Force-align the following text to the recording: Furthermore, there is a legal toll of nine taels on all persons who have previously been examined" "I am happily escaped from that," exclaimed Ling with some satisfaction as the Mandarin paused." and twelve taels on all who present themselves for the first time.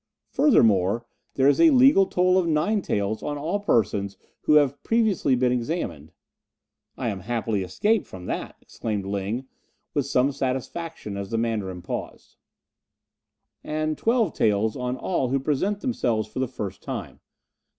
Furthermore, 0.31 1.05
there 1.35 1.47
is 1.47 1.61
a 1.61 1.69
legal 1.69 2.07
toll 2.07 2.35
of 2.39 2.47
nine 2.47 2.81
taels 2.81 3.21
on 3.21 3.37
all 3.37 3.59
persons 3.59 4.17
who 4.45 4.53
have 4.55 4.81
previously 4.81 5.35
been 5.35 5.51
examined" 5.51 6.11
"I 6.97 7.09
am 7.09 7.19
happily 7.19 7.61
escaped 7.61 8.07
from 8.07 8.25
that," 8.25 8.55
exclaimed 8.61 9.05
Ling 9.05 9.47
with 9.93 10.07
some 10.07 10.31
satisfaction 10.31 11.17
as 11.17 11.29
the 11.29 11.37
Mandarin 11.37 11.83
paused." 11.83 12.37
and 13.63 13.95
twelve 13.95 14.33
taels 14.33 14.75
on 14.75 14.97
all 14.97 15.29
who 15.29 15.39
present 15.39 15.81
themselves 15.81 16.27
for 16.27 16.39
the 16.39 16.47
first 16.47 16.81
time. 16.81 17.19